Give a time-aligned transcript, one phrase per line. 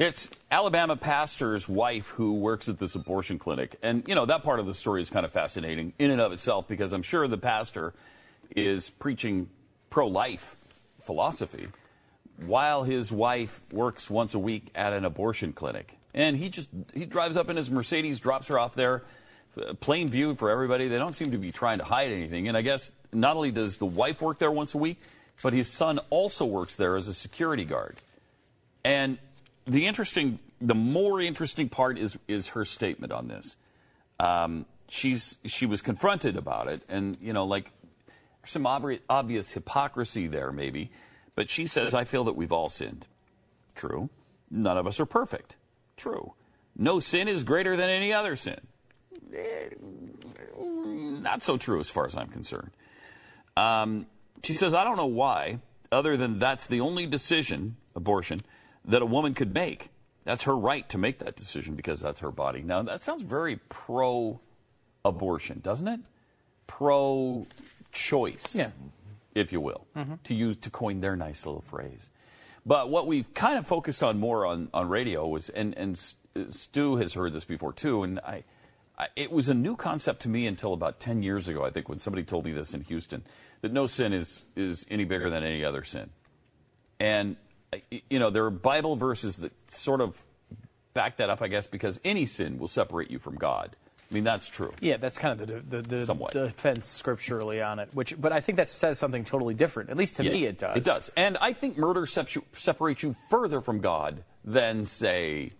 [0.00, 3.76] It's Alabama pastor's wife who works at this abortion clinic.
[3.82, 6.32] And, you know, that part of the story is kind of fascinating in and of
[6.32, 7.92] itself because I'm sure the pastor
[8.56, 9.50] is preaching
[9.90, 10.56] pro life
[11.04, 11.68] philosophy
[12.46, 15.98] while his wife works once a week at an abortion clinic.
[16.14, 19.02] And he just he drives up in his Mercedes, drops her off there,
[19.60, 20.88] uh, plain view for everybody.
[20.88, 22.48] They don't seem to be trying to hide anything.
[22.48, 24.98] And I guess not only does the wife work there once a week,
[25.42, 28.00] but his son also works there as a security guard.
[28.82, 29.18] And
[29.70, 33.56] the interesting, the more interesting part is is her statement on this.
[34.18, 37.70] Um, she's she was confronted about it, and you know, like
[38.44, 40.90] some obvi- obvious hypocrisy there, maybe.
[41.34, 43.06] But she says, "I feel that we've all sinned."
[43.74, 44.10] True.
[44.50, 45.56] None of us are perfect.
[45.96, 46.34] True.
[46.76, 48.60] No sin is greater than any other sin.
[49.34, 49.68] Eh,
[50.58, 52.70] not so true as far as I'm concerned.
[53.56, 54.06] Um,
[54.42, 55.58] she says, I don't know why,
[55.92, 58.42] other than that's the only decision, abortion,
[58.84, 59.90] that a woman could make.
[60.24, 62.62] That's her right to make that decision because that's her body.
[62.62, 64.40] Now, that sounds very pro
[65.04, 66.00] abortion, doesn't it?
[66.66, 67.46] Pro
[67.92, 68.70] choice, Yeah.
[69.34, 70.14] if you will, Mm-hmm.
[70.24, 72.10] to use to coin their nice little phrase.
[72.66, 75.98] But what we've kind of focused on more on, on radio was, and, and
[76.50, 78.44] Stu has heard this before too, and I,
[78.98, 81.88] I, it was a new concept to me until about 10 years ago, I think,
[81.88, 83.22] when somebody told me this in Houston,
[83.62, 86.10] that no sin is, is any bigger than any other sin.
[87.00, 87.36] And,
[87.90, 90.20] you know, there are Bible verses that sort of
[90.94, 93.76] back that up, I guess, because any sin will separate you from God.
[94.10, 94.72] I mean, that's true.
[94.80, 96.32] Yeah, that's kind of the the, the Somewhat.
[96.32, 97.90] defense scripturally on it.
[97.92, 99.90] Which, but I think that says something totally different.
[99.90, 100.76] At least to Yeah, me, it does.
[100.76, 101.12] It does.
[101.16, 105.52] And I think murder separates you further from God than, say,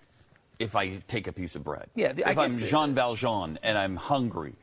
[0.58, 1.86] if I take a piece of bread.
[1.94, 4.55] Yeah, the- I if I'm Jean Valjean and I'm hungry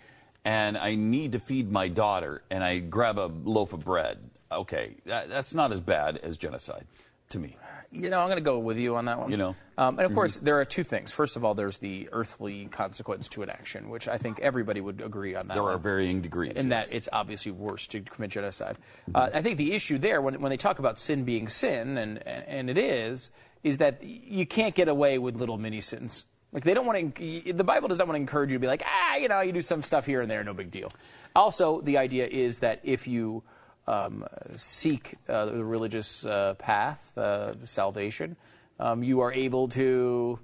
[0.44, 4.18] and I need to feed my daughter and I grab a loaf of bread,
[4.52, 6.86] okay, that, that's not as bad as genocide
[7.30, 7.58] to me.
[7.90, 9.32] You know, I'm going to go with you on that one.
[9.32, 9.56] You know?
[9.78, 11.14] um, and of course, there are two things.
[11.14, 15.02] First of all, there's the earthly consequence to an action, which I think everybody would
[15.02, 15.54] agree on that.
[15.54, 15.74] There one.
[15.74, 16.58] are varying degrees.
[16.58, 16.90] in yes.
[16.90, 18.78] that it's obviously worse to commit genocide.
[19.16, 22.28] Uh, I think the issue there, when, when they talk about sin being sin, and,
[22.28, 23.32] and it is,
[23.64, 26.26] is that you can't get away with little mini sins.
[26.52, 27.54] Like they don't want to.
[27.54, 29.52] The Bible does not want to encourage you to be like, ah, you know, you
[29.52, 30.92] do some stuff here and there, no big deal.
[31.36, 33.44] Also, the idea is that if you
[33.88, 34.26] um,
[34.56, 38.36] seek uh, the religious uh, path, uh, salvation,
[38.80, 40.40] um, you are able to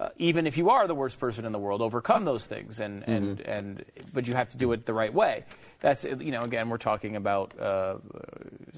[0.00, 3.06] uh, even if you are the worst person in the world, overcome those things, and
[3.06, 3.84] and and
[4.14, 5.44] but you have to do it the right way.
[5.80, 7.96] That's you know again we're talking about uh,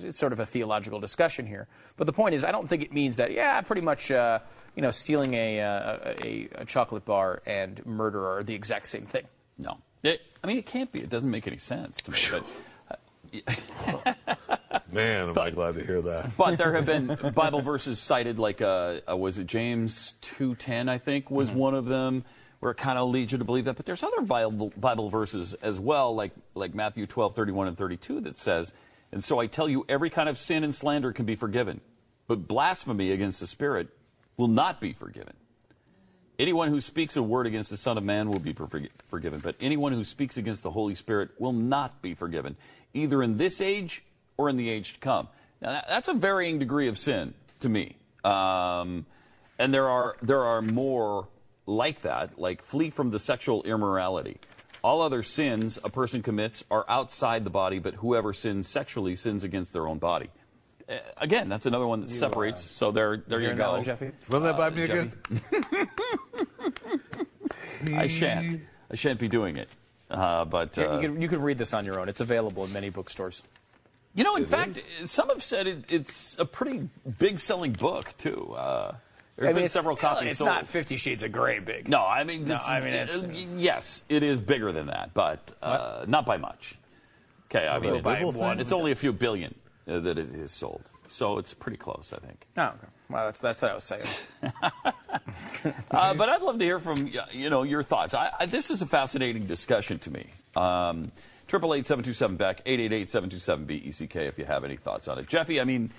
[0.02, 1.68] it's sort of a theological discussion here.
[1.96, 4.40] But the point is, I don't think it means that yeah, pretty much uh,
[4.74, 9.26] you know stealing a, a a chocolate bar and murder are the exact same thing.
[9.58, 9.78] No.
[10.02, 10.98] It, I mean, it can't be.
[10.98, 12.18] It doesn't make any sense to me.
[12.32, 12.44] But,
[14.92, 16.32] Man, am I glad to hear that.
[16.36, 20.88] but there have been Bible verses cited, like uh, uh, was it James two ten?
[20.88, 22.24] I think was one of them,
[22.60, 23.76] where it kind of leads you to believe that.
[23.76, 27.76] But there's other Bible, Bible verses as well, like like Matthew twelve thirty one and
[27.76, 28.74] thirty two, that says,
[29.12, 31.80] "And so I tell you, every kind of sin and slander can be forgiven,
[32.26, 33.88] but blasphemy against the Spirit
[34.36, 35.34] will not be forgiven."
[36.38, 38.54] Anyone who speaks a word against the Son of Man will be
[39.06, 42.56] forgiven, but anyone who speaks against the Holy Spirit will not be forgiven,
[42.94, 44.02] either in this age
[44.36, 45.28] or in the age to come.
[45.60, 47.96] Now, that's a varying degree of sin to me.
[48.24, 49.06] Um,
[49.58, 51.28] and there are, there are more
[51.66, 54.38] like that, like flee from the sexual immorality.
[54.82, 59.44] All other sins a person commits are outside the body, but whoever sins sexually sins
[59.44, 60.30] against their own body.
[60.88, 62.68] Uh, again, that's another one that separates.
[62.68, 63.72] so there, there you Hearing that go.
[63.72, 64.10] one, Jeffy?
[64.28, 65.10] Run that by me Jeffy.
[65.30, 65.88] again.
[67.94, 68.62] I shan't.
[68.90, 69.68] I shan't be doing it.
[70.10, 72.08] Uh, but uh, you can you can read this on your own.
[72.08, 73.42] It's available in many bookstores.
[74.14, 76.88] you know, in fact, some have said it, it's a pretty
[77.18, 78.52] big selling book too.
[78.54, 78.94] Uh,
[79.36, 80.48] there have been several copies It's sold.
[80.50, 81.88] not Fifty Shades of Grey big.
[81.88, 85.54] no, I mean, No, I mean, it's- uh, yes, it is bigger than that, but
[85.62, 86.76] uh, not by much.
[87.50, 88.60] Okay, I mean, by it's, one.
[88.60, 89.54] it's only a few billion
[89.88, 92.46] uh, that it is sold, so it's pretty close, I think.
[92.58, 92.86] Oh, okay.
[93.08, 94.04] Well, that's that's what I was saying.
[95.90, 98.14] Uh, but I'd love to hear from you know your thoughts.
[98.14, 100.26] I, I, this is a fascinating discussion to me.
[100.56, 101.12] Um,
[101.46, 104.06] Triple eight seven two seven Beck eight eight eight seven two seven B E C
[104.06, 104.26] K.
[104.26, 105.60] If you have any thoughts on it, Jeffy.
[105.60, 105.92] I mean,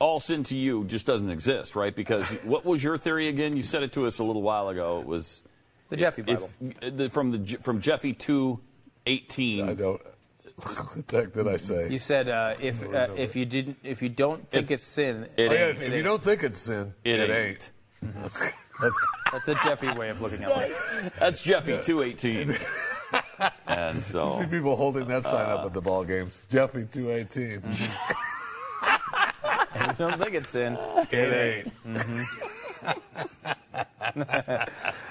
[0.00, 1.94] all sin to you just doesn't exist, right?
[1.94, 3.56] Because what was your theory again?
[3.56, 5.00] You said it to us a little while ago.
[5.00, 5.42] It was
[5.90, 6.50] The Jeffy if, Bible.
[6.80, 8.58] the, from the from Jeffy two
[9.06, 9.68] eighteen.
[9.68, 10.00] I don't.
[10.56, 11.90] What the heck did I say?
[11.90, 15.28] You said uh, if uh, if you didn't if you don't think If- it's sin,
[15.36, 15.76] It oh, yeah, ain't.
[15.76, 17.70] if, if you don't think it's sin, It it, ain't.
[18.02, 18.52] ain't.
[18.80, 18.96] That's,
[19.32, 20.76] that's, the Jeffy way of looking at it.
[21.18, 22.56] That's Jeffy two eighteen.
[23.66, 26.42] and so you see people holding that sign up uh, at the ball games.
[26.50, 27.52] Jeffy two eighteen.
[27.52, 27.92] If mm-hmm.
[29.82, 30.76] you don't think it's in.
[31.10, 31.72] It ain't.
[31.86, 32.22] Mm-hmm.